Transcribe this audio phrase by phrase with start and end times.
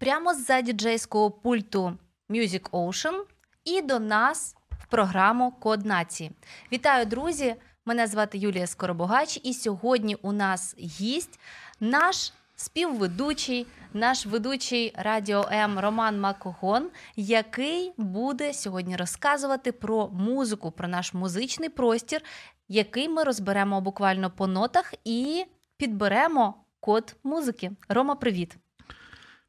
[0.00, 1.98] Прямо з-за діджейського пульту
[2.30, 3.22] Music Ocean
[3.64, 6.30] і до нас в програму Код нації.
[6.72, 7.54] Вітаю, друзі!
[7.86, 11.40] Мене звати Юлія Скоробогач, і сьогодні у нас гість
[11.80, 20.88] наш співведучий, наш ведучий радіо М Роман Макогон, який буде сьогодні розказувати про музику, про
[20.88, 22.22] наш музичний простір,
[22.68, 25.44] який ми розберемо буквально по нотах і
[25.76, 27.70] підберемо код музики.
[27.88, 28.56] Рома, привіт!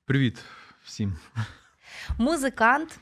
[0.06, 0.44] Привіт
[0.84, 1.14] всім.
[2.18, 3.00] Музикант,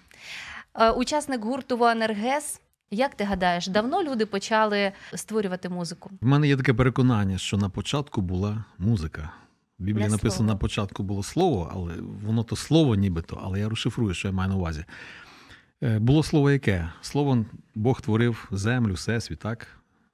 [0.75, 2.61] е, учасник гурту Воанергес.
[2.91, 6.09] Як ти гадаєш, давно люди почали створювати музику?
[6.21, 9.31] В мене є таке переконання, що на початку була музика.
[9.79, 10.51] В Біблії Не написано, слово.
[10.53, 14.49] на початку було слово, але воно то слово нібито, але я розшифрую, що я маю
[14.49, 14.85] на увазі.
[15.83, 16.89] Е, Було слово яке?
[17.01, 19.67] Слово Бог творив землю, всесвіт, так?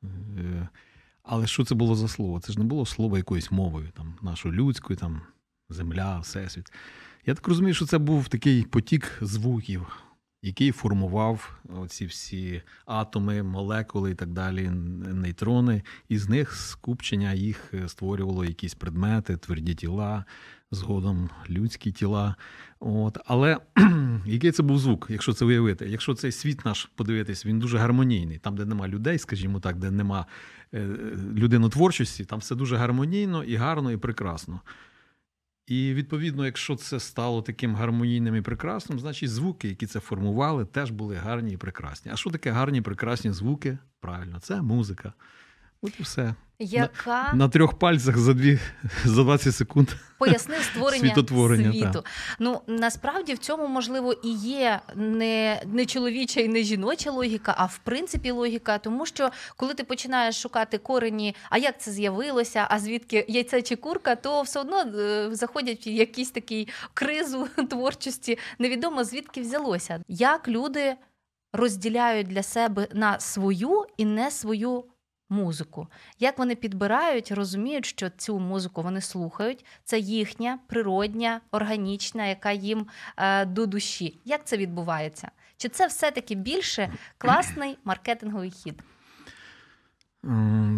[0.03, 0.67] Е,
[1.23, 2.39] Але що це було за слово?
[2.39, 5.21] Це ж не було слово якоюсь мовою, там, нашою людською, там,
[5.69, 6.71] земля, всесвіт.
[7.25, 10.05] Я так розумію, що це був такий потік звуків,
[10.41, 17.73] який формував ці всі атоми, молекули і так далі, нейтрони, і з них скупчення їх
[17.73, 20.25] е, створювало якісь предмети, тверді тіла,
[20.71, 22.35] згодом людські тіла.
[22.79, 23.17] От.
[23.25, 23.57] Але
[24.25, 25.89] який це був звук, якщо це уявити?
[25.89, 28.37] Якщо цей світ наш подивитись, він дуже гармонійний.
[28.37, 30.25] Там, де нема людей, скажімо так, де нема
[30.73, 30.87] е,
[31.35, 34.61] людинотворчості, там все дуже гармонійно і гарно, і прекрасно.
[35.67, 40.91] І відповідно, якщо це стало таким гармонійним і прекрасним, значить звуки, які це формували, теж
[40.91, 42.11] були гарні і прекрасні.
[42.11, 43.77] А що таке гарні і прекрасні звуки?
[43.99, 45.13] Правильно, це музика.
[45.81, 46.35] От і все.
[46.59, 48.59] Яка На трьох пальцях за дві
[49.05, 49.89] за 20 секунд.
[50.19, 51.91] пояснив створення Світотворення, світу.
[51.93, 52.05] так.
[52.39, 57.65] Ну насправді в цьому можливо і є не, не чоловіча і не жіноча логіка, а
[57.65, 58.77] в принципі логіка.
[58.77, 63.75] Тому що коли ти починаєш шукати корені, а як це з'явилося, а звідки яйце чи
[63.75, 68.37] курка, то все одно е, заходять в якийсь такий кризу творчості.
[68.59, 70.03] Невідомо звідки взялося.
[70.07, 70.95] Як люди
[71.53, 74.83] розділяють для себе на свою і не свою
[75.29, 75.87] музику.
[76.19, 82.85] Як вони підбирають, розуміють, що цю музику вони слухають, це їхня природня, органічна, яка їм
[83.17, 84.19] е, до душі.
[84.25, 85.31] Як це відбувається?
[85.57, 88.83] Чи це все-таки більше класний маркетинговий хід?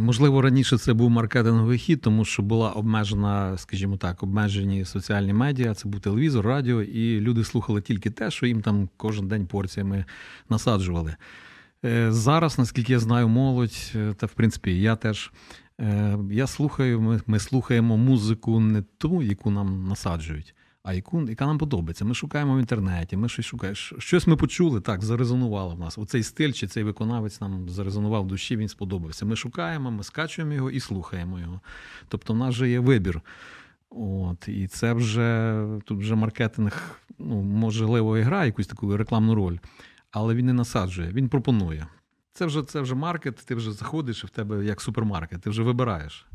[0.07, 5.73] Можливо, раніше це був маркетинговий хід, тому що була обмежена, скажімо так, обмежені соціальні медіа,
[5.73, 10.05] це був телевізор, радіо, і люди слухали тільки те, що їм там кожен день порціями
[10.49, 11.15] насаджували.
[11.85, 15.31] Е, Зараз, наскільки я знаю, молодь, е, та в принципі я теж.
[15.79, 21.45] е, Я слухаю, ми, ми слухаємо музику не ту, яку нам насаджують, а яку, яка
[21.45, 22.05] нам подобається.
[22.05, 23.75] Ми шукаємо в інтернеті, ми щось шукаємо.
[23.75, 25.97] Щось ми почули, так, зарезонувало в нас.
[25.97, 29.25] Оцей стиль чи цей виконавець нам зарезонував в душі, він сподобався.
[29.25, 31.61] Ми шукаємо, ми скачуємо його і слухаємо його.
[32.07, 33.21] Тобто, в нас же є вибір.
[33.89, 39.57] От, і це вже тут вже маркетинг, ну, можливо, і грає якусь таку рекламну роль,
[40.17, 41.87] але він не насаджує, він пропонує.
[42.33, 45.63] Це вже, це вже маркет, ти вже заходиш, і в тебе як супермаркет, ти вже
[45.63, 46.25] вибираєш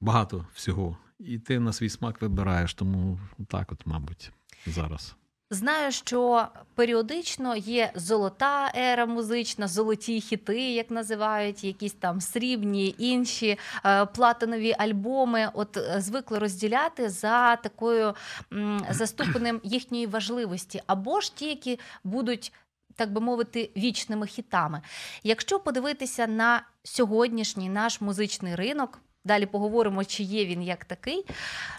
[0.00, 0.96] багато всього.
[1.18, 3.18] І ти на свій смак вибираєш, тому
[3.48, 4.32] так, от, мабуть,
[4.66, 5.16] зараз.
[5.52, 13.58] Знаю, що періодично є золота ера музична, золоті хіти, як називають, якісь там срібні, інші
[13.84, 15.50] е, платинові альбоми.
[15.54, 18.14] От е, звикли розділяти за такою
[18.90, 22.52] за ступенем їхньої важливості, або ж ті, які будуть.
[22.96, 24.82] Так би мовити, вічними хітами.
[25.22, 31.26] Якщо подивитися на сьогоднішній наш музичний ринок, далі поговоримо, чи є він як такий.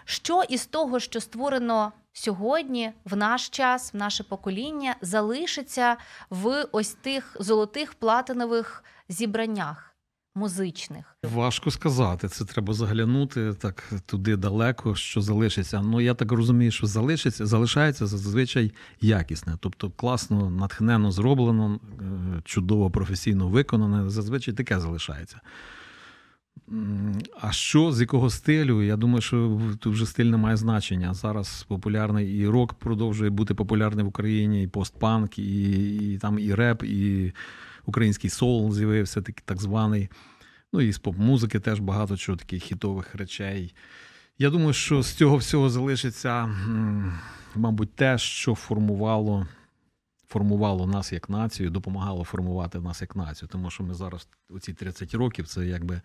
[0.05, 5.97] Що із того, що створено сьогодні, в наш час, в наше покоління, залишиться
[6.29, 9.90] в ось тих золотих платинових зібраннях
[10.35, 11.17] музичних?
[11.23, 12.27] Важко сказати.
[12.27, 15.81] Це треба заглянути так туди далеко, що залишиться.
[15.81, 22.91] Ну я так розумію, що залишиться, залишається зазвичай якісне, тобто класно, натхненно зроблено, е, чудово
[22.91, 24.09] професійно виконане.
[24.09, 25.41] Зазвичай таке залишається.
[27.41, 28.83] А що з якого стилю?
[28.83, 31.13] Я думаю, що тут вже стиль не має значення.
[31.13, 36.53] Зараз популярний і рок продовжує бути популярний в Україні, і постпанк, і, і там і
[36.53, 37.33] реп, і
[37.85, 40.09] український соул з'явився, так, так званий.
[40.73, 43.75] Ну і з поп-музики теж багато чого таких хітових речей
[44.37, 46.55] Я думаю, що з цього всього залишиться,
[47.55, 49.47] мабуть, те, що формувало
[50.27, 53.49] формувало нас як націю, допомагало формувати нас як націю.
[53.51, 56.01] Тому що ми зараз, оці 30 років, це якби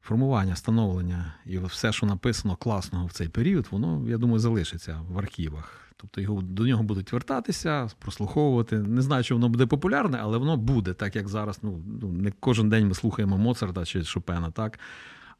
[0.00, 5.18] формування, становлення і все, що написано класного в цей період, воно, я думаю, залишиться в
[5.18, 5.81] архівах.
[6.02, 8.78] Тобто його до нього будуть вертатися, прослуховувати.
[8.78, 11.58] Не знаю, чи воно буде популярне, але воно буде, так як зараз.
[11.62, 14.78] Ну, ну не кожен день ми слухаємо Моцарта чи Шопена, так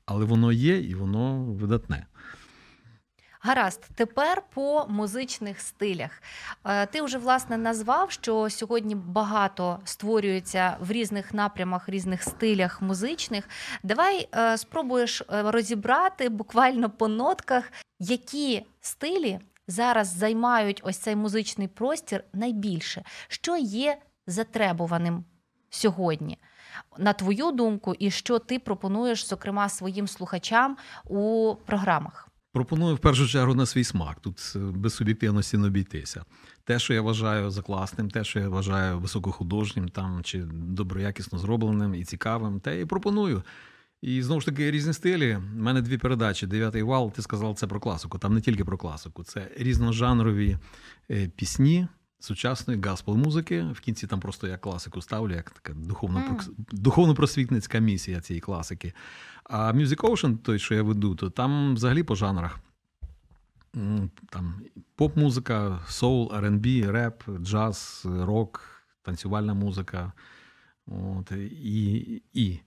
[0.06, 2.06] але воно є і воно видатне.
[3.44, 6.22] Гаразд, тепер по музичних стилях.
[6.64, 13.48] Е, ти вже власне назвав, що сьогодні багато створюється в різних напрямах, різних стилях музичних.
[13.82, 21.68] Давай е, спробуєш е, розібрати буквально по нотках, які стилі зараз займають ось цей музичний
[21.68, 25.24] простір найбільше, що є затребуваним
[25.70, 26.38] сьогодні.
[26.98, 32.28] На твою думку, і що ти пропонуєш, зокрема, своїм слухачам у програмах?
[32.52, 34.20] Пропоную в першу чергу на свій смак.
[34.20, 36.24] Тут е, без суб'єктивності не обійтися.
[36.64, 41.94] Те, що я вважаю за класним, те, що я вважаю високохудожнім там чи доброякісно зробленим
[41.94, 43.42] і цікавим, те і пропоную.
[44.02, 45.36] І знову ж таки різні стилі.
[45.36, 46.46] У мене дві передачі.
[46.46, 48.18] Дев'ятий вал, ти сказав, це про класику.
[48.18, 50.58] Там не тільки про класику, це різножанрові
[51.10, 51.88] е, пісні
[52.18, 53.62] сучасної гаспел музики.
[53.62, 56.48] В кінці там просто я класику ставлю, як така духовно mm.
[56.72, 58.92] духовно-просвітницька місія цієї класики.
[59.44, 62.60] А Music Ocean, той, що я веду, то там взагалі по жанрах.
[64.30, 64.62] Там
[64.96, 70.12] Поп-музика, соул, R&B, реп, джаз, рок, танцювальна музика.
[70.86, 71.32] От,
[71.62, 72.60] І і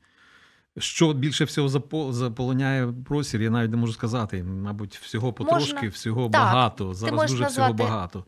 [0.77, 1.69] що більше всього
[2.13, 4.44] заполоняє простір, я навіть не можу сказати.
[4.44, 5.89] Мабуть, всього потрошки, Можна.
[5.89, 6.31] всього так.
[6.31, 6.94] багато.
[6.94, 7.51] Зараз дуже назвати...
[7.51, 8.25] всього багато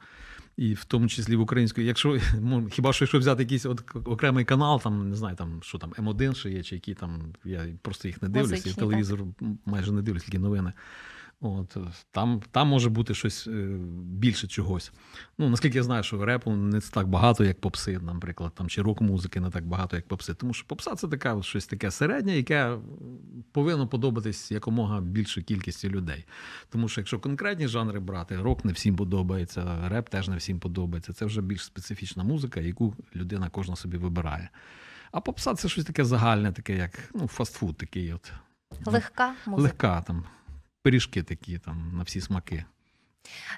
[0.58, 1.82] і в тому числі в українську.
[1.82, 2.20] Якщо
[2.72, 6.34] хіба що якщо взяти якийсь от окремий канал, там не знаю, там що там М1
[6.34, 9.20] ще є, чи які там я просто їх не дивлюся, Я телевізор
[9.66, 10.74] майже не дивлюсь, тільки новини.
[11.42, 11.78] От,
[12.12, 14.92] Там там може бути щось е, більше чогось.
[15.38, 19.40] Ну, Наскільки я знаю, що репу не так багато, як попси, наприклад, там, чи рок-музики
[19.40, 20.34] не так багато, як попси.
[20.34, 22.78] Тому що попса це така щось таке середнє, яке
[23.52, 26.26] повинно подобатись якомога більшій кількості людей.
[26.70, 31.14] Тому що якщо конкретні жанри брати, рок не всім подобається, реп теж не всім подобається.
[31.14, 34.50] Це вже більш специфічна музика, яку людина кожна собі вибирає.
[35.12, 38.14] А попса це щось таке загальне, таке, як ну, фастфуд такий.
[38.14, 38.32] от.
[38.86, 39.64] Легка музика.
[39.64, 40.24] Легка там
[40.88, 42.66] пиріжки такі там на всі смаки.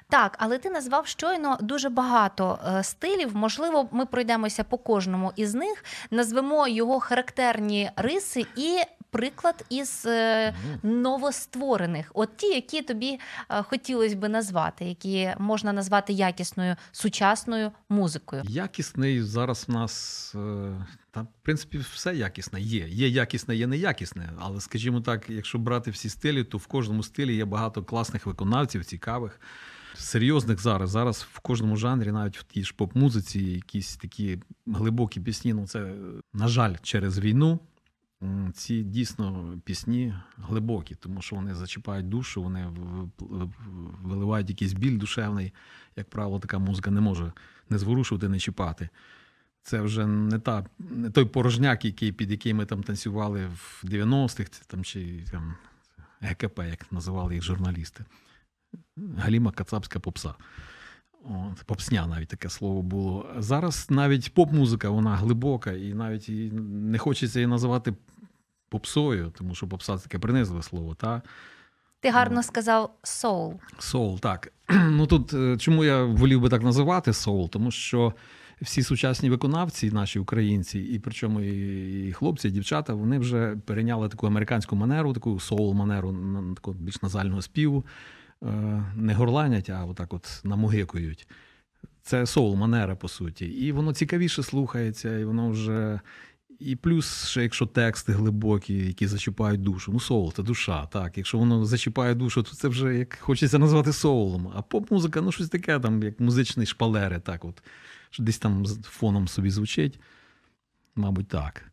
[0.08, 3.36] Так, але ти назвав щойно дуже багато е, стилів.
[3.36, 8.78] Можливо, ми пройдемося по кожному із них, назвемо його характерні риси і
[9.10, 13.18] приклад із е, новостворених, от ті, які тобі
[13.50, 18.42] е, хотілося би назвати, які можна назвати якісною сучасною музикою.
[18.46, 20.34] Якісний зараз в нас
[21.10, 22.88] та, в принципі, все якісне є.
[22.88, 24.32] Є якісне, є неякісне.
[24.38, 28.84] Але, скажімо так, якщо брати всі стилі, то в кожному стилі є багато класних виконавців,
[28.84, 29.40] цікавих,
[29.94, 30.90] серйозних зараз.
[30.90, 35.54] Зараз в кожному жанрі, навіть в тій ж поп-музиці, якісь такі глибокі пісні.
[35.54, 35.92] Ну, це,
[36.32, 37.58] на жаль, через війну.
[38.54, 42.66] Ці дійсно пісні глибокі, тому що вони зачіпають душу, вони
[44.02, 45.52] виливають якийсь біль душевний.
[45.96, 47.32] Як правило, така музика не може
[47.70, 48.88] не зворушувати, не чіпати.
[49.62, 54.62] Це вже не та не той порожняк, який, під який ми там танцювали в 90-х,
[54.66, 55.54] там, чи там,
[56.20, 58.04] ГКП, як називали їх журналісти.
[59.16, 60.34] Галіма Кацапська попса.
[61.24, 63.26] От, Попсня навіть таке слово було.
[63.38, 66.28] Зараз навіть поп-музика, вона глибока, і навіть
[66.62, 67.94] не хочеться її називати
[68.68, 70.94] попсою, тому що попса таке принизливе слово.
[70.94, 71.22] Та?
[72.00, 73.60] Ти гарно сказав соул.
[73.78, 74.52] Соул, так.
[74.90, 77.50] Ну тут е, чому я волів би так називати соул?
[77.50, 78.14] Тому що
[78.62, 84.26] всі сучасні виконавці, наші українці, і причому і хлопці, і дівчата, вони вже перейняли таку
[84.26, 87.84] американську манеру, таку соул-манеру таку більш назального співу.
[88.42, 91.28] Е, не горланять, а отак от намугикують.
[92.02, 93.46] Це соул-манера, по суті.
[93.46, 96.00] І воно цікавіше слухається, і воно вже.
[96.58, 99.92] І плюс, ще якщо тексти глибокі, які зачіпають душу.
[99.92, 100.86] Ну, соул це душа.
[100.86, 104.52] Так, якщо воно зачіпає душу, то це вже як хочеться назвати соулом.
[104.54, 107.62] А поп-музика, ну щось таке, там, як музичний шпалери, так от
[108.10, 110.00] що десь там фоном собі звучить.
[110.94, 111.64] Мабуть, так.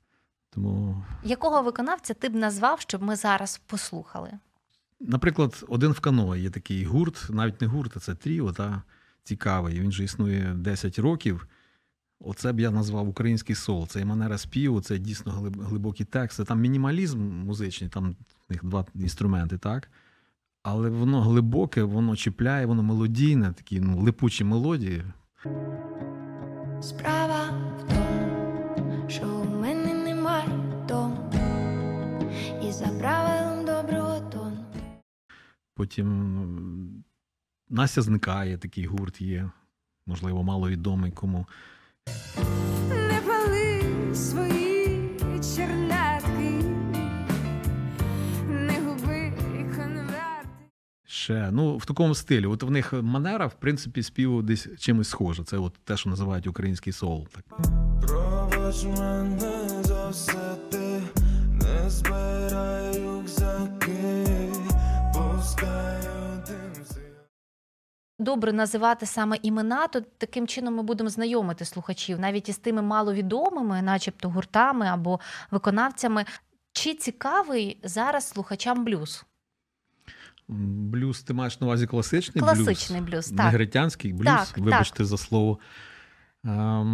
[0.50, 1.04] Тому...
[1.24, 4.32] Якого виконавця ти б назвав, щоб ми зараз послухали?
[5.00, 8.82] Наприклад, один в кано є такий гурт, навіть не гурт, а це тріо, та
[9.24, 9.80] цікавий.
[9.80, 11.48] Він же існує 10 років.
[12.20, 13.88] Оце б я назвав український сол.
[13.88, 16.44] Це і манера співу, це дійсно глибокі тексти.
[16.44, 18.16] Там мінімалізм музичний, там
[18.50, 19.90] в них два інструменти, так?
[20.64, 25.04] Але воно глибоке, воно чіпляє, воно мелодійне, такі ну, липучі мелодії.
[26.82, 27.44] Справа
[27.80, 30.50] в тому, що у мене немає
[30.88, 31.32] дому
[32.68, 33.37] і за правилом доброго тону.
[35.78, 37.04] Потім
[37.70, 39.50] Настя зникає, такий гурт є,
[40.06, 41.46] можливо, маловідомий кому.
[42.90, 45.10] Не пали свої
[45.56, 46.64] чернетки,
[48.48, 49.34] не губи
[49.76, 50.50] конверти.
[51.06, 52.46] Ще ну в такому стилі.
[52.46, 55.44] От в них манера, в принципі, співу десь чимось схожа.
[55.44, 57.28] Це от те, що називають український соул.
[57.28, 57.44] Так.
[58.02, 61.02] Пробач мене за все ти,
[61.52, 62.97] не збирай
[68.28, 73.82] Добре називати саме імена, то таким чином ми будемо знайомити слухачів навіть із тими маловідомими,
[73.82, 75.20] начебто гуртами або
[75.52, 76.26] виконавцями.
[76.74, 79.26] Чи цікавий зараз слухачам блюз?
[80.48, 83.12] Блюз, ти маєш на увазі класичний, Класичний блюз?
[83.12, 83.46] блюз, так.
[83.46, 85.60] Негритянський блюз, Так, вибачте за слово.
[86.46, 86.88] Ем,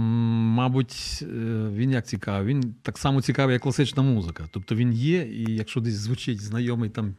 [0.56, 1.26] мабуть, е,
[1.74, 2.48] він як цікавий.
[2.48, 4.44] Він так само цікавий, як класична музика.
[4.52, 7.16] Тобто він є, і якщо десь звучить знайомий там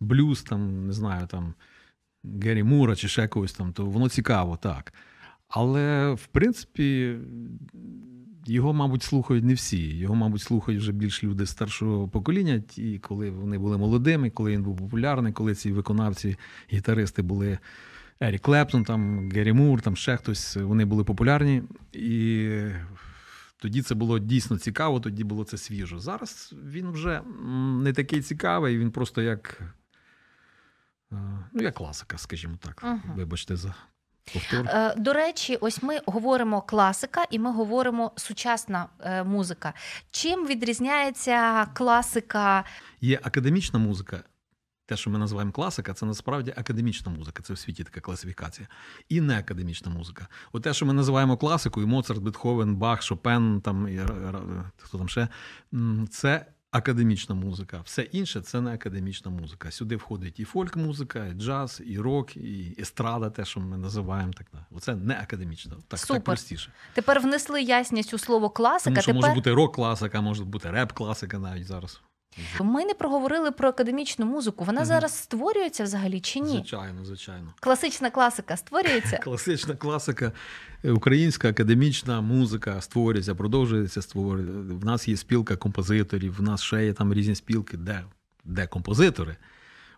[0.00, 1.54] блюз, там, не знаю, там
[2.42, 4.92] Геррі Мура чи ще когось там, то воно цікаво, так.
[5.48, 7.16] Але в принципі.
[8.46, 9.96] Його, мабуть, слухають не всі.
[9.96, 14.62] Його, мабуть, слухають вже більш люди старшого покоління, ті, коли вони були молодими, коли він
[14.62, 16.36] був популярний, коли ці виконавці,
[16.72, 17.58] гітаристи були
[18.20, 21.62] Ерік Клептон, там, Геррі Мур, там ще хтось, вони були популярні.
[21.92, 22.48] І
[23.58, 25.98] тоді це було дійсно цікаво, тоді було це свіжо.
[25.98, 27.20] Зараз він вже
[27.82, 29.62] не такий цікавий, він просто як,
[31.10, 32.82] ну, як класика, скажімо так.
[32.82, 33.12] Мгм.
[33.16, 33.74] Вибачте за
[34.32, 34.66] повтор.
[34.66, 39.72] Е, До речі, ось ми говоримо класика і ми говоримо сучасна е, музика.
[40.10, 42.64] Чим відрізняється класика?
[43.00, 44.22] Є академічна музика.
[44.86, 47.42] Те, що ми називаємо класика, це насправді академічна музика.
[47.42, 48.68] Це в світі така класифікація.
[49.08, 50.28] І не академічна музика.
[50.52, 54.00] От те, що ми називаємо класикою, Моцарт, Бетховен, Бах, Шопен, там, і,
[54.76, 55.28] хто там ще,
[56.10, 57.80] це академічна музика.
[57.84, 59.70] Все інше це не академічна музика.
[59.70, 64.32] Сюди входить і фольк-музика, і джаз, і рок, і естрада, те, що ми називаємо.
[64.32, 64.46] Так.
[64.70, 65.72] Оце не академічна.
[65.88, 66.16] Так, Супер.
[66.16, 66.70] так простіше.
[66.94, 68.84] Тепер внесли ясність у слово класика.
[68.84, 72.00] Тому що Тепер може бути рок-класика, може бути реп-класика навіть зараз.
[72.60, 74.64] Ми не проговорили про академічну музику.
[74.64, 74.88] Вона Мгм.
[74.88, 76.48] зараз створюється взагалі чи ні?
[76.50, 77.54] Звичайно, звичайно.
[77.60, 79.18] Класична класика створюється.
[79.24, 80.32] Класична класика,
[80.84, 84.74] українська академічна музика створюється, продовжується створювати.
[84.74, 88.04] В нас є спілка композиторів, в нас ще є там різні спілки, де,
[88.44, 89.36] де композитори.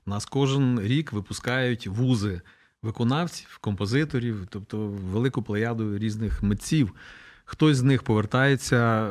[0.07, 2.41] У нас кожен рік випускають вузи
[2.83, 4.79] виконавців, композиторів, тобто
[5.13, 6.95] велику плеяду різних митців.
[7.49, 9.11] Хтось з них повертається,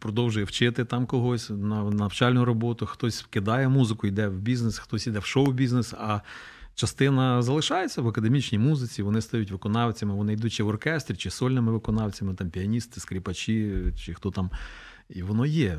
[0.00, 5.18] продовжує вчити там когось на навчальну роботу, хтось кидає музику, йде в бізнес, хтось йде
[5.18, 5.94] в шоу-бізнес.
[5.98, 6.20] А
[6.74, 11.72] частина залишається в академічній музиці, вони стають виконавцями, вони йдуть чи в оркестрі, чи сольними
[11.72, 14.50] виконавцями, там піаністи, скрипачі, чи хто там.
[15.08, 15.78] І воно є,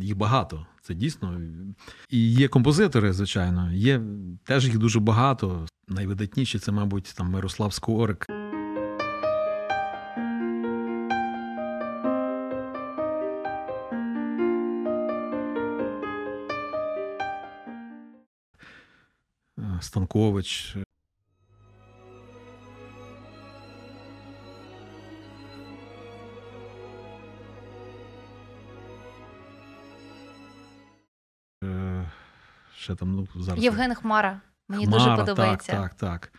[0.00, 0.66] їх багато.
[0.82, 1.40] Це дійсно.
[2.10, 4.00] І є композитори, звичайно, є
[4.44, 5.66] теж їх дуже багато.
[5.88, 8.26] Найвидатніші це, мабуть, там Мирослав Скорик.
[19.92, 20.76] Станкович.
[31.64, 32.10] Е,
[32.76, 33.64] Ще там, ну, зараз.
[33.64, 34.40] Євген Хмара.
[34.68, 35.72] Мені дуже подобається.
[35.72, 36.32] Так, так, так.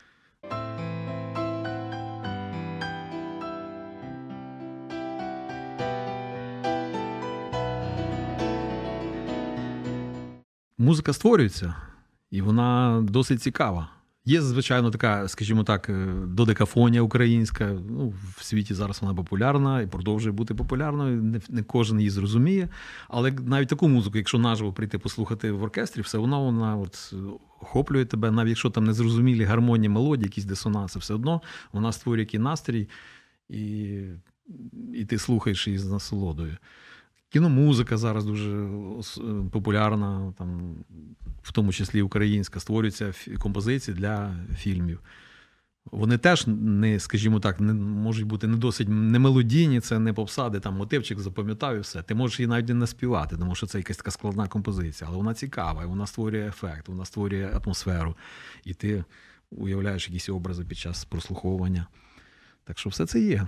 [10.77, 11.75] Музика створюється,
[12.34, 13.90] і вона досить цікава.
[14.25, 17.80] Є, звичайно, така, скажімо так, е, додекафонія українська.
[17.90, 21.24] Ну, в світі зараз вона популярна і продовжує бути популярною.
[21.24, 22.70] Не, не кожен її зрозуміє.
[23.10, 27.13] Але навіть таку музику, якщо наживо прийти послухати в оркестрі, все одно вона от
[27.62, 32.40] охоплює тебе, навіть якщо там незрозумілі гармонії, мелодії, якісь дисонанси, все одно вона створює який
[32.40, 32.90] настрій,
[33.50, 34.00] і,
[34.94, 36.58] і ти слухаєш її з насолодою.
[37.34, 40.75] Кіномузика зараз дуже е, популярна, там,
[41.42, 45.00] в тому числі українська, створюються композиції для фільмів.
[45.92, 50.50] Вони теж не, скажімо так, не можуть бути не досить не мелодійні, це не попса,
[50.50, 52.02] де там мотивчик запам'ятав і все.
[52.02, 55.34] Ти можеш її навіть не співати, тому що це якась така складна композиція, але вона
[55.34, 58.16] цікава, і вона створює ефект, вона створює атмосферу,
[58.66, 59.04] і ти
[59.52, 61.88] уявляєш якісь образи під час прослуховування.
[62.63, 63.48] Так що все це є.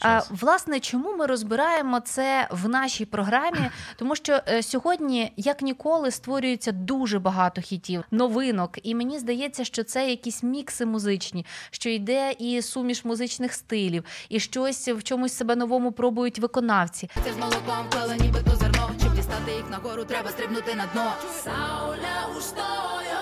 [0.00, 3.70] А, власне, чому ми розбираємо це в нашій програмі?
[3.96, 9.84] Тому що е, сьогодні, як ніколи, створюється дуже багато хітів, новинок, і мені здається, що
[9.84, 15.56] це якісь мікси музичні, що йде і суміш музичних стилів, і щось в чомусь себе
[15.56, 17.10] новому пробують виконавці.
[17.24, 18.90] Це з молоком плели нібито зерно.
[19.00, 21.12] Щоб дістати їх нагору, треба стрибнути на дно.
[21.44, 23.18] Сауля устою,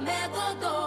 [0.00, 0.85] методою,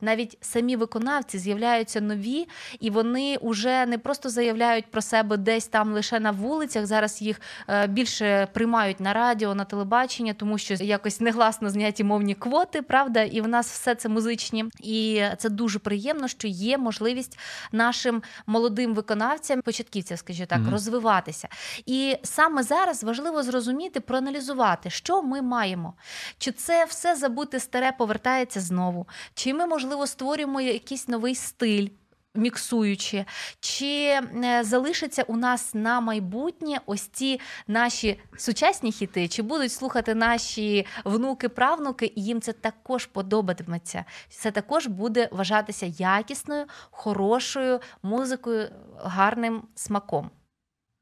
[0.00, 2.48] навіть самі виконавці з'являються нові,
[2.80, 6.86] і вони вже не просто заявляють про себе десь там лише на вулицях.
[6.86, 12.34] Зараз їх е, більше приймають на радіо, на телебачення, тому що якось негласно зняті мовні
[12.34, 14.64] квоти, правда, і в нас все це музичні.
[14.80, 17.38] І це дуже приємно, що є можливість
[17.72, 20.70] нашим молодим виконавцям, початківцям, скажімо так, Мгм.
[20.70, 21.48] розвиватися.
[21.86, 25.94] І саме зараз важливо зрозуміти, проаналізувати, що ми маємо.
[26.38, 29.06] Чи це все забути старе повертається знову?
[29.34, 31.88] Чи ми, можливо, створюємо якийсь новий стиль?
[32.34, 33.24] Міксуючи,
[33.60, 40.14] чи е, залишиться у нас на майбутнє ось ці наші сучасні хіти, чи будуть слухати
[40.14, 44.04] наші внуки, правнуки, і їм це також подобатиметься.
[44.28, 50.30] Це також буде вважатися якісною, хорошою музикою, гарним смаком.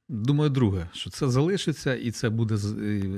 [0.09, 2.57] Думаю, друге, що це залишиться і це буде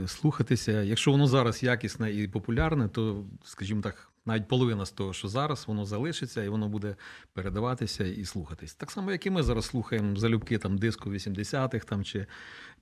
[0.06, 0.82] слухатися.
[0.82, 5.64] Якщо воно зараз якісне і популярне, то, скажімо так, навіть половина з того, що зараз,
[5.66, 6.96] воно залишиться і воно буде
[7.32, 8.74] передаватися і слухатись.
[8.74, 12.26] Так само, як і ми зараз слухаємо залюбки там диско 80-х, там чи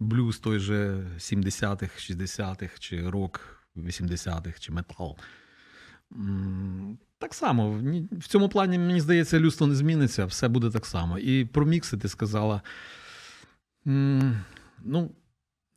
[0.00, 3.40] блюз той же 70-х, 60-х, чи рок
[3.76, 5.18] 80-х, чи метал.
[7.18, 7.80] Так само,
[8.12, 11.18] в цьому плані, мені здається, людство не зміниться, все буде так само.
[11.18, 12.62] І про мікси ти сказала.
[13.84, 15.10] Ну,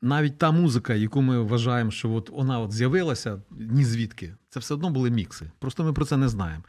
[0.02, 4.74] навіть та музика, яку ми вважаємо, що от вона от з'явилася ні звідки, це все
[4.74, 5.52] одно були мікси.
[5.60, 6.64] Просто ми про це не знаємо.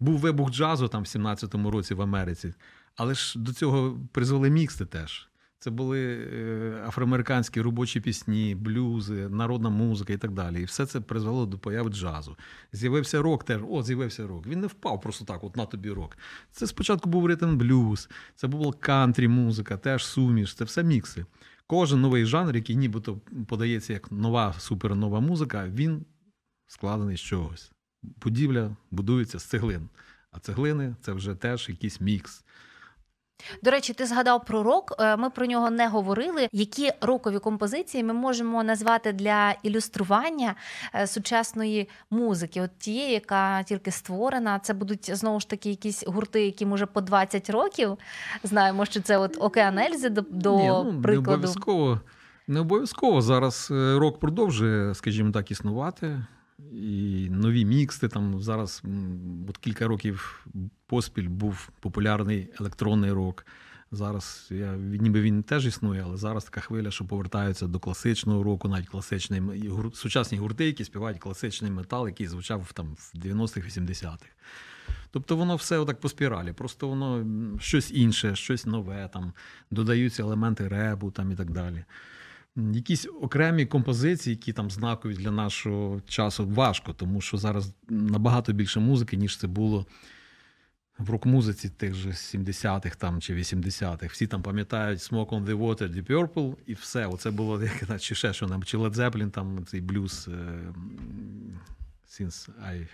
[0.00, 2.54] Був вибух джазу там в 17-му році в Америці,
[2.96, 5.28] але ж до цього призвели мікси теж.
[5.64, 10.60] Це були е, афроамериканські робочі пісні, блюзи, народна музика і так далі.
[10.60, 12.36] І все це призвело до появи джазу.
[12.72, 13.60] З'явився рок теж.
[13.70, 14.46] О, з'явився рок.
[14.46, 16.16] Він не впав просто так, от на тобі рок.
[16.52, 21.26] Це спочатку був ритм блюз, це була кантрі музика, теж суміш, це все мікси.
[21.66, 26.04] Кожен новий жанр, який нібито подається як нова супернова музика, він
[26.66, 27.72] складений з чогось.
[28.02, 29.88] Будівля будується з цеглин.
[30.30, 32.44] А цеглини це вже теж якийсь мікс.
[33.62, 34.94] До речі, ти згадав про рок.
[35.00, 36.48] е, Ми про нього не говорили.
[36.52, 40.54] Які рокові композиції ми можемо назвати для ілюстрування
[40.94, 42.60] е, сучасної музики?
[42.60, 44.58] От тієї, яка тільки створена.
[44.58, 47.98] Це будуть знову ж таки якісь гурти, які може по 20 років.
[48.42, 52.00] Знаємо, що це от Океан Ельзи до, до Ні, ну, Не обов'язково,
[52.46, 53.22] не обов'язково.
[53.22, 56.20] Зараз е, рок продовжує, скажімо так, існувати.
[56.72, 58.08] І нові міксти.
[58.08, 58.82] Там зараз
[59.48, 60.46] от кілька років
[60.86, 63.46] поспіль був популярний електронний рок.
[63.92, 68.68] Зараз я ніби він теж існує, але зараз така хвиля, що повертаються до класичного року,
[68.68, 69.42] навіть класичний
[69.94, 74.26] сучасні гурти, які співають класичний метал, який звучав там в 90-х, 80-х.
[75.10, 76.52] Тобто воно все отак по спіралі.
[76.52, 77.24] Просто воно
[77.60, 79.32] щось інше, щось нове, там
[79.70, 81.84] додаються елементи ребу там і так далі.
[82.56, 88.80] Якісь окремі композиції, які там знакові для нашого часу, важко, тому що зараз набагато більше
[88.80, 89.86] музики, ніж це було
[90.98, 94.06] в рок-музиці тих же 70-х там, чи 80-х.
[94.06, 97.06] Всі там пам'ятають Smoke on the Water, Deep Purple, і все.
[97.06, 100.58] Оце було як чи ще що нам, чи Led Zeppelin, там цей блюз е,
[102.08, 102.88] Since I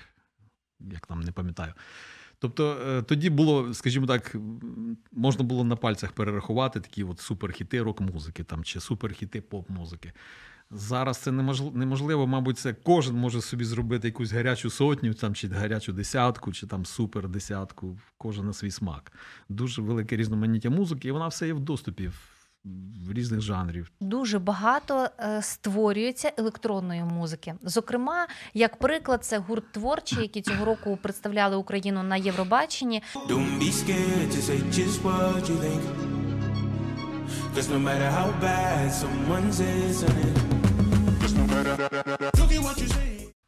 [0.81, 1.73] як там не пам'ятаю.
[2.41, 4.37] Тобто е, тоді було, скажімо так,
[5.13, 10.13] можна було на пальцях перерахувати такі от суперхіти рок-музики там, чи суперхіти поп-музики.
[10.71, 15.93] Зараз це неможливо, мабуть, це кожен може собі зробити якусь гарячу сотню, там, чи гарячу
[15.93, 19.13] десятку, чи там супер десятку, кожен на свій смак.
[19.49, 22.11] Дуже велике різноманіття музики, і вона все є в доступі
[23.13, 23.91] різних жанрів.
[24.01, 27.55] Дуже багато е, створюється електронної музики.
[27.63, 33.03] Зокрема, як приклад, це гурт творчий, які цього року представляли Україну на Євробаченні.
[42.39, 42.90] Look at what you.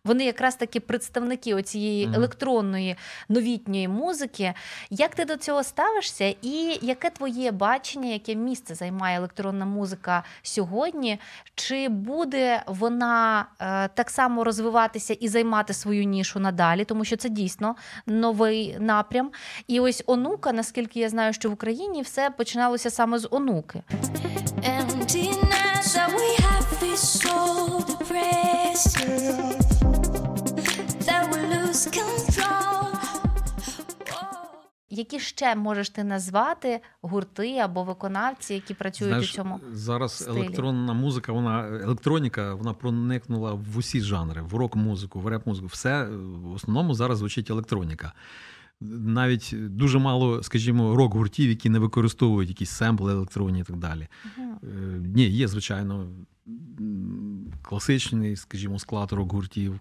[0.05, 2.15] Вони якраз таки представники оцієї Мгм.
[2.15, 2.97] електронної
[3.29, 4.55] новітньої музики.
[4.91, 11.19] Як ти до цього ставишся, і яке твоє бачення, яке місце займає електронна музика сьогодні?
[11.55, 17.29] Чи буде вона е, так само розвиватися і займати свою нішу надалі, тому що це
[17.29, 19.31] дійсно новий напрям.
[19.67, 23.83] І ось онука, наскільки я знаю, що в Україні все починалося саме з онуки.
[25.95, 27.73] That we have is so
[34.91, 39.61] Які ще можеш ти назвати гурти або виконавці, які працюють Знаєш, у цьому?
[39.73, 40.37] зараз стилі.
[40.37, 45.67] електронна музика, вона електроніка, вона проникнула в усі жанри, в рок-музику, в реп-музику.
[45.67, 48.13] Все е, в основному зараз звучить електроніка.
[48.81, 54.09] Навіть дуже мало, скажімо, рок-гуртів, які не використовують якісь семпли електронні і так далі.
[54.37, 54.59] Мгм.
[54.63, 54.67] Е,
[55.15, 56.07] Ні, є, звичайно,
[57.63, 59.81] класичний, скажімо, склад рок-гуртів,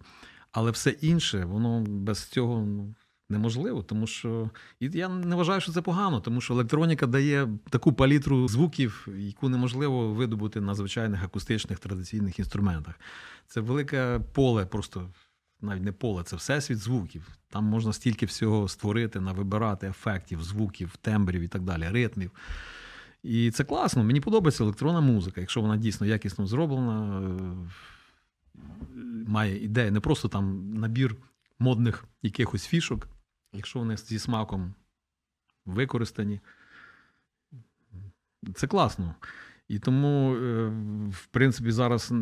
[0.52, 2.96] але все інше, воно без цього ну,
[3.30, 7.94] неможливо, тому що і я не вважаю, що це погано, тому що електроніка дає таку
[7.94, 13.00] палітру звуків, яку неможливо видобути на звичайних акустичних традиційних інструментах.
[13.48, 15.10] Це велике поле, просто
[15.62, 17.28] навіть не поле, це всесвіт звуків.
[17.50, 22.32] Там можна стільки всього створити, навибирати ефектів, звуків, тембрів і так далі, ритмів.
[23.24, 24.04] І це класно.
[24.04, 27.70] Мені подобається електронна музика, якщо вона дійсно якісно зроблена, е,
[29.32, 31.16] має ідею, не просто там набір
[31.60, 33.08] модних якихось фішок,
[33.54, 34.74] якщо вони зі смаком
[35.66, 36.40] використані.
[38.56, 39.16] Це класно.
[39.68, 40.68] І тому, е,
[41.10, 42.16] в принципі, зараз в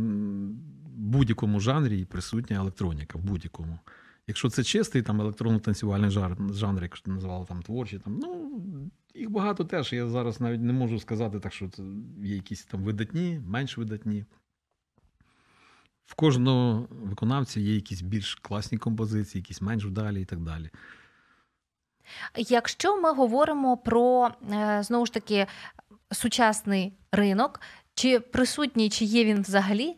[0.96, 3.80] будь-якому жанрі присутня електроніка, в будь-якому.
[4.28, 8.62] Якщо це чистий там електронно-танцювальний жанр, жанр, як ти називала там творчі, там, ну,
[9.16, 9.94] їх багато теж.
[9.94, 11.84] Я зараз навіть не можу сказати, так, що це
[12.24, 14.26] є якісь там видатні, менш видатні.
[16.10, 20.70] В кожного виконавця є якісь більш класні композиції, якісь менш вдалі і так далі.
[22.36, 25.48] Якщо ми говоримо про е, знову ж таки
[26.12, 27.62] сучасний ринок,
[27.94, 29.98] чи присутній, чи є він взагалі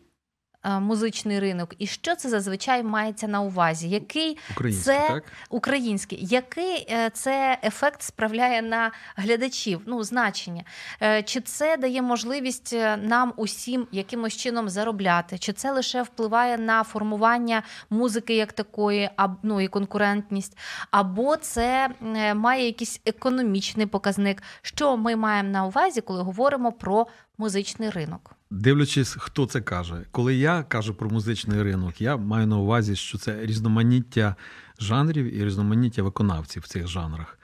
[0.64, 3.88] музичний ринок, і що це зазвичай мається на увазі?
[3.88, 5.24] Який Українські, Це- так?
[5.50, 9.80] український, який е, це ефект справляє на глядачів?
[9.86, 10.64] Ну, значення?
[11.02, 15.38] Е, Чи це дає можливість е, нам усім якимось чином заробляти?
[15.38, 19.10] Чи це лише впливає на формування музики як такої,
[19.42, 20.58] ну і конкурентність?
[20.90, 24.42] Або це е, має якийсь економічний показник?
[24.62, 27.06] Що ми маємо на увазі, коли говоримо про
[27.38, 28.30] музичний ринок?
[28.50, 30.04] Дивлячись, хто це каже.
[30.10, 34.36] Коли я кажу про музичний ринок, я маю на увазі, що це різноманіття
[34.78, 37.38] жанрів і різноманіття виконавців в цих жанрах.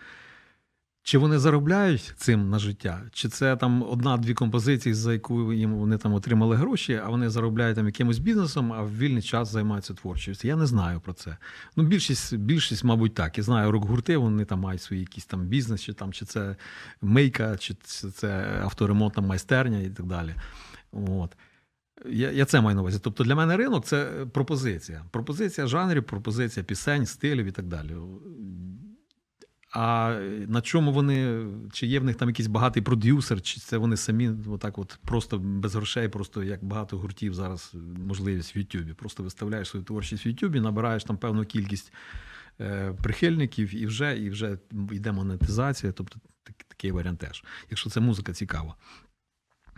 [1.08, 3.02] Чи вони заробляють цим на життя?
[3.12, 7.76] Чи це там одна-дві композиції, за яку їм вони там отримали гроші, а вони заробляють
[7.76, 10.48] там якимось бізнесом, а в вільний час займаються творчістю?
[10.48, 11.36] Я не знаю про це.
[11.76, 13.38] Ну, більшість, більшість, мабуть, так.
[13.38, 16.56] Я знаю рок-гурти, вони там мають свій якийсь там бізнес, чи там чи це
[17.02, 17.74] мейка, чи
[18.14, 20.34] це авторемонтна майстерня і так далі.
[20.92, 21.36] От.
[22.10, 22.98] Я, я це маю на увазі.
[23.02, 25.04] Тобто для мене ринок це пропозиція.
[25.10, 27.94] Пропозиція жанрів, пропозиція пісень, стилів і так далі.
[29.72, 33.96] А на чому вони, чи є в них там якийсь багатий продюсер, чи це вони
[33.96, 37.74] самі отак от просто без грошей, просто як багато гуртів зараз
[38.06, 38.92] можливість в Ютубі.
[38.92, 41.92] Просто виставляєш свою творчість в Ютубі, набираєш там певну кількість
[42.60, 44.58] е, прихильників, і вже, і вже
[44.92, 45.92] йде монетизація.
[45.92, 47.44] Тобто так, такий варіант теж.
[47.70, 48.74] Якщо це музика цікава.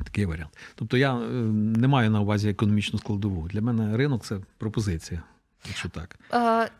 [0.04, 0.58] Такий варіант.
[0.74, 1.22] Тобто я е,
[1.52, 3.48] не маю на увазі економічну складову.
[3.48, 5.22] Для мене ринок це пропозиція,
[5.66, 6.16] якщо так.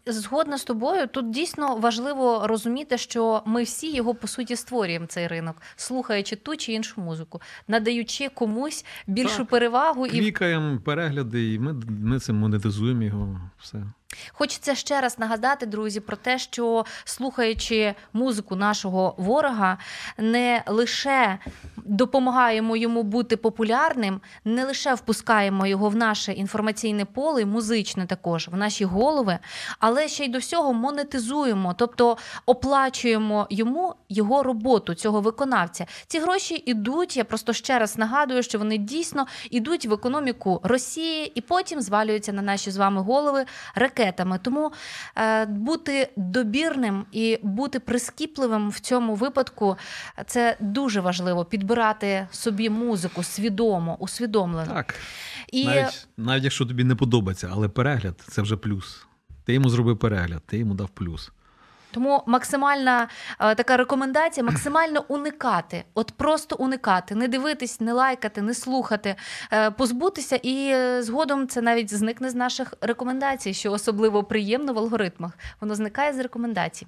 [0.07, 5.07] Е, Згодна з тобою, тут дійсно важливо розуміти, що ми всі його по суті створюємо
[5.07, 9.47] цей ринок, слухаючи ту чи іншу музику, надаючи комусь більшу Так.
[9.49, 13.41] перевагу і Клікаємо перегляди, і ми, ми цим монетизуємо його.
[13.59, 13.83] Все.
[14.33, 19.79] Хочеться ще раз нагадати, друзі, про те, що слухаючи музику нашого ворога,
[20.19, 21.39] не лише
[21.77, 28.57] допомагаємо йому бути популярним, не лише впускаємо його в наше інформаційне поле, музичне також, в
[28.57, 29.39] наші голови,
[29.79, 35.87] але ще й до всього монетизуємо, тобто оплачуємо йому його роботу, цього виконавця.
[36.07, 37.17] Ці гроші йдуть.
[37.17, 42.33] Я просто ще раз нагадую, що вони дійсно йдуть в економіку Росії і потім звалюються
[42.33, 43.45] на наші з вами голови
[44.01, 44.39] ракетами.
[44.43, 44.73] Тому
[45.17, 49.77] е, бути добірним і бути прискіпливим в цьому випадку
[50.27, 54.73] це дуже важливо підбирати собі музику свідомо, усвідомлено.
[54.73, 54.95] Так.
[55.53, 59.07] І Навіть, навіть якщо тобі не подобається, але перегляд це вже плюс.
[59.45, 61.31] Ти йому зробив перегляд, ти йому дав плюс.
[61.91, 63.09] Тому максимальна
[63.41, 69.15] е, така рекомендація максимально уникати, от просто уникати, не дивитись, не лайкати, не слухати,
[69.53, 74.79] е, позбутися, і е, згодом це навіть зникне з наших рекомендацій, що особливо приємно в
[74.79, 75.33] алгоритмах.
[75.61, 76.87] Воно зникає з рекомендацій.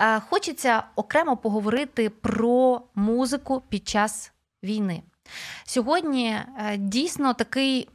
[0.00, 5.02] Е, Хочеться окремо поговорити про музику під час війни.
[5.64, 7.88] Сьогодні е, дійсно такий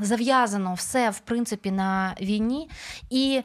[0.00, 2.70] зав'язано все в принципі на війні,
[3.10, 3.42] і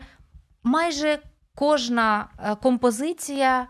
[0.63, 1.19] майже
[1.59, 3.67] кожна е, композиція.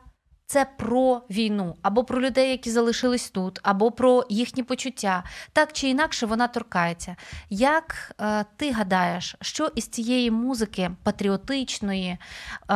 [0.52, 5.24] Це про війну, або про людей, які залишились тут, або про їхні почуття.
[5.54, 7.16] Так чи інакше вона торкається.
[7.50, 12.18] Як е, ти гадаєш, що із цієї музики патріотичної, е,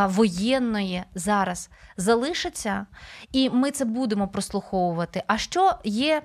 [0.08, 2.86] воєнної зараз залишиться,
[3.32, 5.24] і ми це будемо прослуховувати?
[5.28, 6.22] А що є,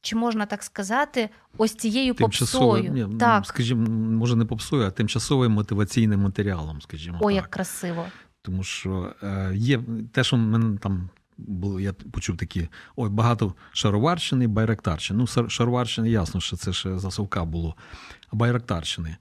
[0.00, 2.92] чи можна так сказати, ось цією попсою?
[2.92, 7.18] ні, так, скажімо, може не попсою, а тимчасовим мотиваційним матеріалом, скажімо.
[7.20, 7.42] ой, так.
[7.42, 8.06] як красиво.
[8.42, 9.80] Тому що е, є
[10.12, 15.18] те, що мене там було, я почув такі: ой, багато шароварщини, байрактарщини.
[15.36, 17.74] Ну, шароварщини, ясно, що це ще за совка було.
[18.32, 19.16] А байрактарщини.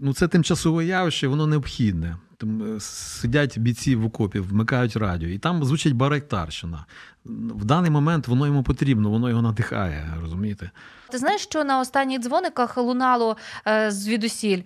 [0.00, 2.16] Ну, це тимчасове явище, воно необхідне.
[2.36, 6.86] Там е, сидять бійці в окопі, вмикають радіо, і там звучить байрактарщина.
[7.24, 10.70] В даний момент воно йому потрібно, воно його надихає, розумієте?
[11.10, 14.62] Ти знаєш, що на останніх дзвониках лунало е, звідусіль?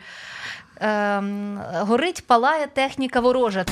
[0.80, 3.64] Ем, горить, палає техніка ворожа.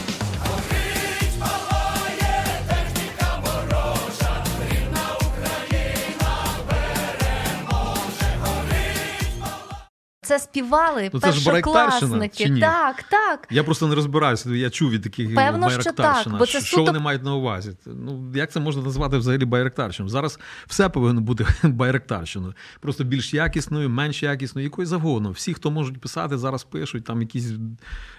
[10.24, 12.44] Це співали Ну, це ж першокласники.
[12.44, 12.60] чи ні?
[12.60, 13.46] Так, так.
[13.50, 14.50] Я просто не розбираюся.
[14.54, 17.72] Я чув від таких Певно, що так, бо це що суто- вони мають на увазі?
[17.86, 20.10] Ну як це можна назвати взагалі байрактарщиною?
[20.10, 22.54] Зараз все повинно бути байрактарщиною.
[22.80, 25.30] Просто більш якісною, менш якісною, якою завгодно.
[25.30, 27.52] Всі, хто можуть писати, зараз пишуть там якісь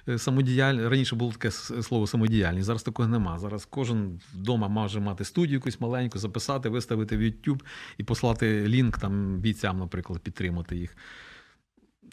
[0.07, 0.87] е, самодіяльні.
[0.87, 2.65] Раніше було таке слово самодіяльність.
[2.65, 3.39] Зараз такого нема.
[3.39, 7.59] Зараз кожен вдома може мати студію якусь маленьку, записати, виставити в YouTube
[7.97, 10.97] і послати лінк там бійцям, наприклад, підтримати їх.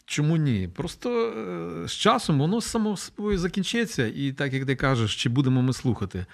[0.05, 0.69] Чому ні?
[0.75, 5.61] Просто е, з часом воно само собою закінчиться, і так як ти кажеш, чи будемо
[5.61, 6.25] ми слухати.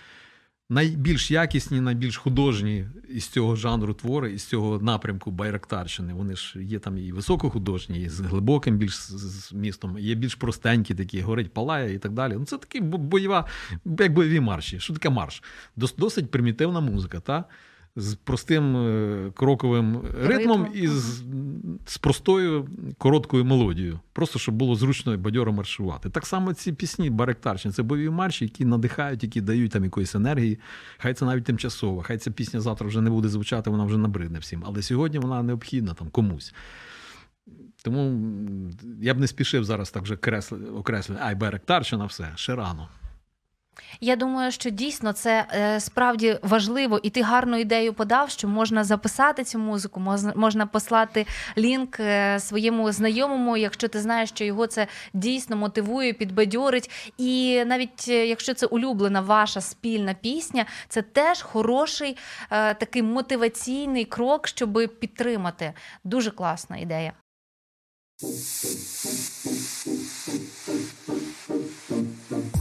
[0.71, 6.13] Найбільш якісні, найбільш художні із цього жанру твори, із цього напрямку байрактарщини.
[6.13, 10.35] Вони ж є там і високохудожні, і з глибоким більш з- з містом, є більш
[10.35, 12.33] простенькі такі, горить палає і так далі.
[12.39, 13.45] Ну, це такі бойова,
[13.99, 14.79] як бойові марші.
[14.79, 15.43] Що таке марш?
[15.97, 17.45] Досить примітивна музика, та?
[17.95, 21.23] З простим е, кроковим ритмом Ритмом, і з,
[21.85, 23.99] з простою короткою мелодією.
[24.13, 26.09] Просто щоб було зручно і бадьоро маршувати.
[26.09, 30.59] Так само ці пісні баректарщини, це бойові марші, які надихають, які дають там якоїсь енергії.
[30.97, 34.39] Хай це навіть тимчасово, хай ця пісня завтра вже не буде звучати, вона вже набридне
[34.39, 34.63] всім.
[34.65, 36.53] Але сьогодні вона необхідна там комусь.
[37.83, 38.31] Тому
[39.01, 40.15] я б не спішив зараз так вже
[40.75, 42.87] окреслити, ай, Беректарщина, все, ще рано.
[44.01, 48.83] Я думаю, що дійсно це е, справді важливо, і ти гарну ідею подав, що можна
[48.83, 49.99] записати цю музику,
[50.35, 51.25] можна, послати
[51.57, 57.13] лінк е, своєму знайомому, якщо ти знаєш, що його це дійсно мотивує, підбадьорить.
[57.17, 62.17] І навіть е, якщо це улюблена ваша спільна пісня, це теж хороший
[62.49, 65.73] такий мотиваційний крок, щоб підтримати.
[66.03, 67.13] Дуже класна ідея.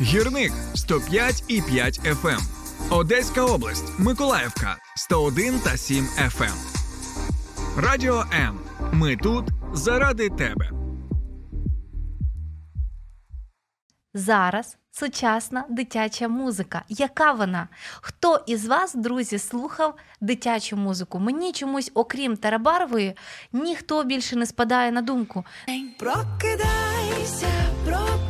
[0.00, 2.40] Гірник 105 і 5 FM.
[2.90, 6.54] Одеська область, Миколаївка 101 та 7 FM.
[7.76, 8.60] Радіо М.
[8.92, 10.70] Ми тут заради тебе.
[14.14, 16.82] Зараз сучасна дитяча музика.
[16.88, 17.68] Яка вона?
[18.00, 21.18] Хто із вас, друзі, слухав дитячу музику?
[21.18, 23.16] Мені чомусь, окрім Тарабарової,
[23.52, 25.44] ніхто більше не спадає на думку.
[25.98, 27.46] Прокидайся,
[27.84, 28.25] прокидайся,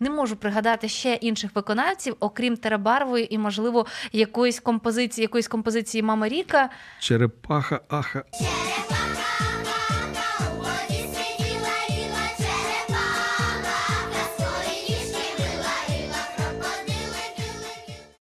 [0.00, 6.28] Не можу пригадати ще інших виконавців, окрім Теребарвої і, можливо, якоїсь композиції, якоїсь композиції Мама
[6.28, 6.70] Ріка.
[7.00, 8.24] Черепаха, аха.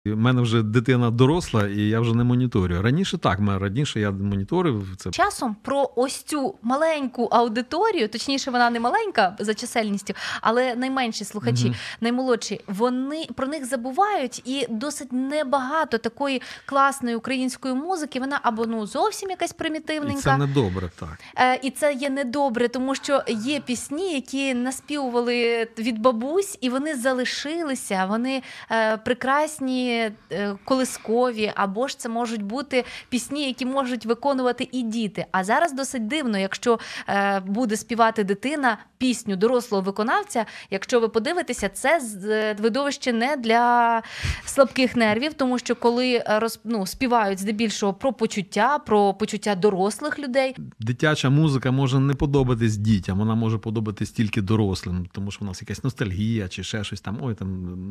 [0.06, 2.82] У мене вже дитина доросла, і я вже не моніторю.
[2.82, 5.12] Раніше так, раніше я моніторив це.
[5.12, 11.66] Часом про ось цю маленьку аудиторію, точніше, вона не маленька за чисельністю, але найменші слухачі,
[11.66, 11.76] Мгм.
[12.02, 18.20] наймолодші, вони про них забувають, і досить небагато такої класної української музики.
[18.20, 20.22] Вона або ну зовсім якась І примітивненька.
[20.22, 21.20] це недобре, так.
[21.38, 26.96] Е, І це є недобре, тому що є пісні, які наспівували від бабусь, і вони
[26.96, 28.06] залишилися.
[28.10, 29.91] Вони е, прекрасні,
[30.32, 35.26] е, колискові, або ж це можуть бути пісні, які можуть виконувати і діти.
[35.32, 40.46] А зараз досить дивно, якщо е, буде співати дитина пісню дорослого виконавця.
[40.72, 44.02] Якщо ви подивитеся, це е, видовище не для
[44.46, 46.24] слабких нервів, тому що коли
[46.64, 50.56] ну, співають здебільшого про почуття, про почуття дорослих людей.
[50.80, 55.62] Дитяча музика може не подобатись дітям, вона може подобатись тільки дорослим, тому що в нас
[55.62, 57.48] якась ностальгія чи ще щось там, ой, там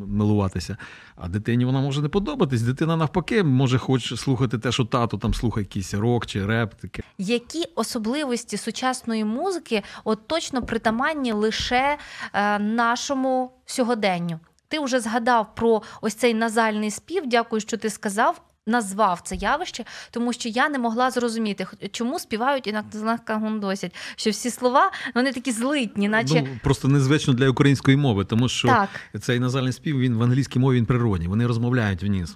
[0.09, 0.77] милуватися.
[1.17, 2.63] А дитині вона може не подобатись.
[2.63, 6.75] Дитина навпаки може хоче слухати те, що тато там слухає якийсь рок чи реп.
[6.75, 7.03] Таке.
[7.19, 11.99] Які особливості сучасної музики от точно притаманні лише
[12.33, 14.41] е, нашому сьогоденню?
[14.69, 17.23] Ти вже згадав про ось цей назальний спів.
[17.27, 18.43] Дякую, що ти сказав.
[18.67, 24.31] Назвав це явище, тому що я не могла зрозуміти, чому співають і на гундосять, що
[24.31, 28.89] всі слова вони такі злитні, наче Ну, просто незвично для української мови, тому що так,
[29.21, 31.29] цей назальний спів він в англійській мові він природній.
[31.29, 32.35] Вони розмовляють вніс.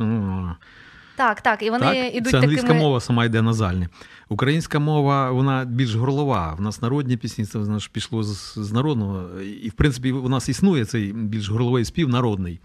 [1.17, 1.63] так, так.
[1.63, 2.15] І вони так?
[2.15, 3.89] ідуть Це англійська такими мова сама йде назальні.
[4.29, 6.55] Українська мова вона більш горлова.
[6.55, 9.41] В нас народні пісні, це знаєш, пішло з, з народного.
[9.41, 12.61] І в принципі у нас існує цей більш горловий спів народний.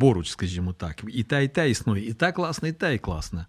[0.00, 1.04] Поруч, скажімо так.
[1.08, 2.08] І те, і те існує.
[2.08, 3.46] І те класне, і те і класне.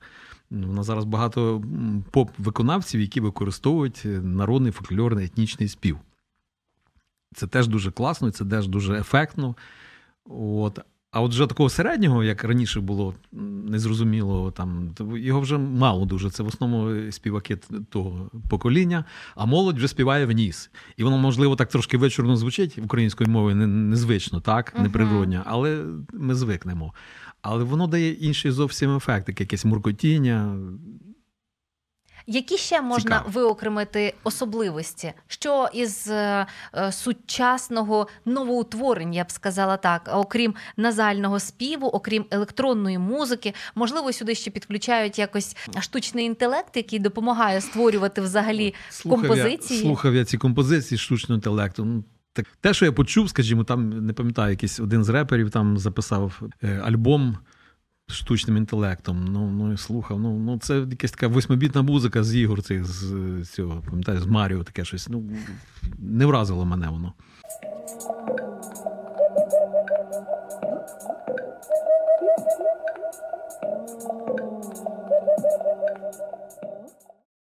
[0.49, 1.63] Ну, У нас зараз багато
[2.11, 5.97] поп-виконавців, які використовують е, народний фольклорний етнічний спів.
[7.35, 9.55] Це теж дуже класно, це теж дуже ефектно.
[10.29, 10.79] От.
[11.17, 13.13] А от вже такого середнього, як раніше було
[13.67, 16.29] незрозуміло, там його вже мало дуже.
[16.29, 17.57] Це в основному співаки
[17.89, 20.69] того покоління, а молодь вже співає в ніс.
[20.97, 26.35] І воно, можливо, так трошки вечорно звучить українською мовою, не- незвично, так, неприродньо, але ми
[26.35, 26.93] звикнемо.
[27.41, 30.55] Але воно дає інший зовсім ефект, як якесь муркотіння.
[32.29, 33.29] Які ще можна Цікаво.
[33.33, 35.13] виокремити особливості?
[35.27, 42.97] Що із е, е, сучасного новоутворення, я б сказала так, окрім назального співу, окрім електронної
[42.97, 49.79] музики, можливо, сюди ще підключають якось штучний інтелект, який допомагає створювати взагалі Слухав композиції?
[49.79, 51.85] Я, слухав я ці композиції штучного інтелекту.
[51.85, 55.77] Ну, так, те, що я почув, скажімо, там не пам'ятаю, якийсь один з реперів там
[55.77, 57.37] записав е, альбом
[58.11, 59.25] штучним інтелектом.
[59.25, 60.19] Ну, ну і слухав.
[60.19, 64.63] Ну, ну це якась така восьмобітна музика з ігор цих з цього, пам'ятаю, з Маріо,
[64.63, 65.09] таке щось.
[65.09, 65.23] Ну,
[65.99, 67.13] не вразило мене воно.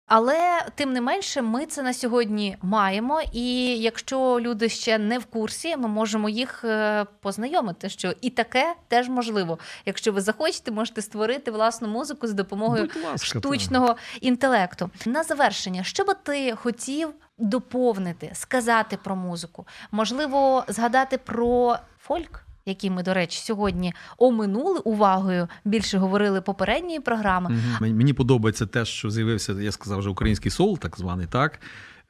[0.08, 3.20] Але тим не менше, ми це на сьогодні маємо.
[3.32, 8.74] І якщо люди ще не в курсі, ми можемо їх е, познайомити, що і таке
[8.88, 9.58] теж можливо.
[9.86, 14.90] Якщо ви захочете, можете створити власну музику з допомогою ласка, штучного інтелекту.
[15.06, 19.66] На завершення, що би ти хотів доповнити, сказати про музику?
[19.90, 22.47] Можливо, згадати про фольк?
[22.68, 27.50] Який ми, до речі, сьогодні оминули увагою, більше говорили попередньої програми.
[27.50, 27.90] Угу.
[27.92, 31.60] Мені подобається те, що з'явився, я сказав, вже український сол, так званий, так.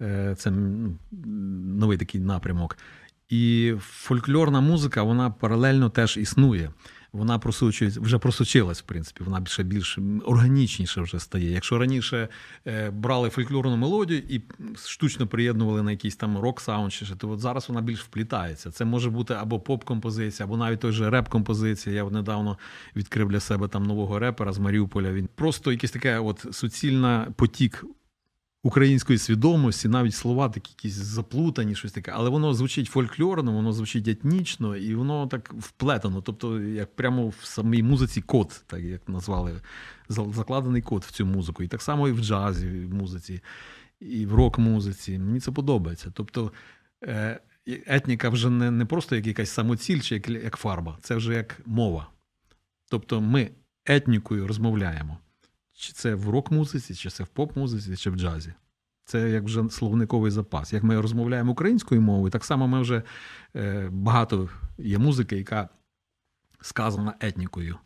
[0.01, 2.77] Е, Це новий такий напрямок.
[3.29, 6.71] І фольклорна музика, вона паралельно теж існує.
[7.19, 11.51] Вона просучується, вже просочилась, в принципі, вона більше більш органічніше вже стає.
[11.51, 12.29] Якщо раніше
[12.67, 14.43] е, брали фольклорну мелодію і
[14.87, 18.71] штучно приєднували на якийсь там рок-саунд, чи то от зараз вона більш вплітається.
[18.71, 21.97] Це може бути або поп-композиція, або навіть той же реп-композиція.
[21.97, 22.59] Я недавно
[22.97, 25.13] відкрив для себе там нового репера з Маріуполя.
[25.13, 27.85] Він просто якийсь таке от суцільна потік
[28.69, 34.09] української свідомості, навіть слова такі якісь заплутані, щось таке, але воно звучить фольклорно, воно звучить
[34.09, 36.23] етнічно, і воно так вплетено.
[36.23, 39.61] Тобто, як прямо в самій музиці код, так як назвали,
[40.09, 41.63] закладений код в цю музику.
[41.63, 43.41] І так само і в джазі, і в музиці,
[44.01, 45.19] і в рок-музиці.
[45.19, 46.11] Мені це подобається.
[46.15, 46.53] Тобто.
[47.05, 47.41] е,
[47.87, 51.61] Етніка вже не, не просто як якась самоціль чи як, як фарба, це вже як
[51.67, 52.07] мова.
[52.91, 53.51] Тобто ми
[53.87, 55.19] етнікою розмовляємо.
[55.79, 58.55] Чи це в рок-музиці, чи це в поп-музиці, чи в джазі.
[59.05, 60.73] Це як вже словниковий запас.
[60.73, 63.03] Як ми розмовляємо українською мовою, так само ми вже
[63.57, 65.69] е, багато є музики, яка
[66.61, 67.79] сказана етнікою.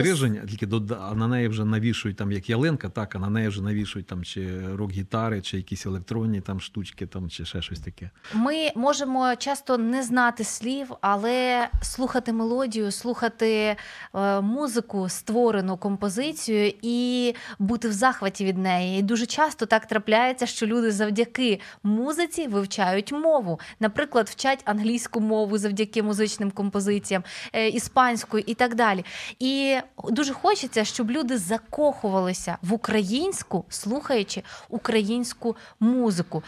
[0.00, 3.62] Стрижень, тільки дода- на неї вже навішують там як ялинка, так, а на неї вже
[3.62, 8.10] навішують там чи рок-гітари, чи якісь електронні там штучки, там, чи ще щось таке.
[8.34, 13.76] Ми можемо часто не знати слів, але слухати мелодію, слухати
[14.14, 18.98] е, музику, створену композицію і бути в захваті від неї.
[18.98, 23.60] І дуже часто так трапляється, що люди завдяки музиці вивчають мову.
[23.80, 29.04] Наприклад, вчать англійську мову завдяки музичним композиціям, е, іспанську і так далі.
[29.38, 29.76] І
[30.10, 36.42] дуже хочеться, щоб люди закохувалися в українську, слухаючи українську музику.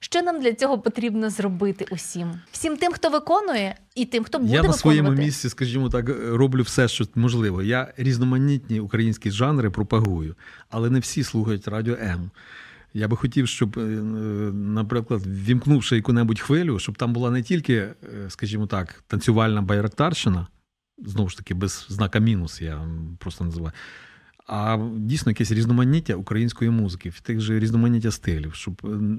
[0.00, 2.32] Що нам для цього потрібно зробити усім?
[2.52, 4.80] Всім тим, хто виконує, і тим, хто буде Я на виконувати.
[4.80, 7.62] своєму місці, скажімо так, роблю все, що можливо.
[7.62, 10.36] Я різноманітні українські жанри пропагую,
[10.70, 12.30] але не всі слухають радіо М.
[12.94, 13.80] Я би хотів, щоб, е,
[14.52, 17.94] наприклад, вімкнувши яку-небудь хвилю, щоб там була не тільки, е,
[18.28, 20.46] скажімо так, танцювальна байрактарщина,
[20.98, 22.88] знову ж таки, без знака мінус, я
[23.18, 23.72] просто називаю.
[24.46, 29.18] А дійсно якесь різноманіття української музики, в тих же різноманіття стилів, щоб е,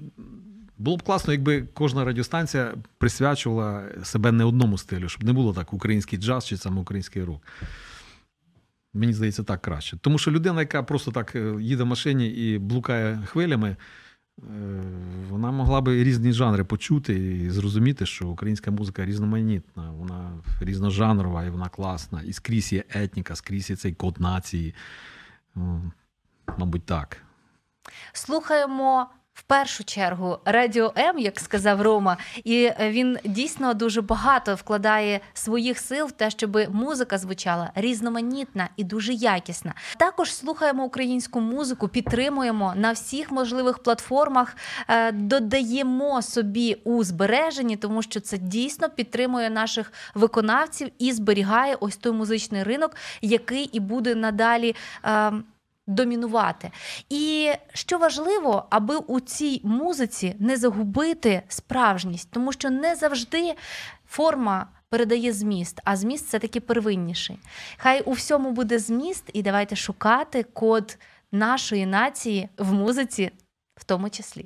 [0.77, 5.73] було б класно, якби кожна радіостанція присвячувала себе не одному стилю, щоб не було так
[5.73, 7.41] український джаз чи саме український рок.
[8.93, 9.97] Мені здається, так краще.
[9.97, 13.75] Тому що людина, яка просто так е, їде в машині і блукає хвилями,
[15.29, 20.31] вона могла би різні жанри почути і зрозуміти, що українська музика різноманітна, вона
[20.61, 22.21] різножанрова і вона класна.
[22.21, 24.75] І скрізь є етніка, скрізь є цей код нації.
[26.57, 27.17] Мабуть, так.
[28.13, 29.07] Слухаємо
[29.37, 35.79] в першу чергу Радіо М, як сказав Рома, і він дійсно дуже багато вкладає своїх
[35.79, 39.73] сил в те, щоб музика звучала різноманітна і дуже якісна.
[39.97, 44.55] Також слухаємо українську музику, підтримуємо на всіх можливих платформах,
[44.87, 51.97] е, додаємо собі у збереженні, тому що це дійсно підтримує наших виконавців і зберігає ось
[51.97, 54.75] той музичний ринок, який і буде надалі.
[55.87, 56.71] Домінувати.
[57.09, 63.53] І що важливо, аби у цій музиці не загубити справжність, тому що не завжди
[64.07, 64.67] форма.
[64.89, 67.39] Передає зміст, а зміст це таки первинніший.
[67.77, 70.97] Хай у всьому буде зміст, і давайте шукати код
[71.31, 73.31] нашої нації в музиці,
[73.75, 74.45] в тому числі.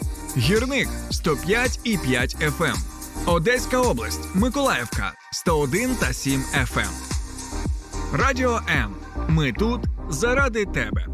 [0.37, 2.75] Гірник 105 і 5 FM.
[3.25, 6.91] Одеська область, Миколаївка 101 та 7 FM.
[8.13, 8.95] Радіо М.
[9.27, 11.07] Ми тут заради тебе.